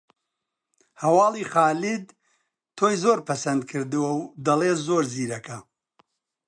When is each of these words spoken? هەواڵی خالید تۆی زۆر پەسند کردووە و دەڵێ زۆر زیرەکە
هەواڵی 1.03 1.43
خالید 1.51 2.05
تۆی 2.77 2.95
زۆر 3.03 3.19
پەسند 3.27 3.61
کردووە 3.71 4.11
و 4.17 4.29
دەڵێ 4.45 4.71
زۆر 4.85 5.03
زیرەکە 5.13 5.57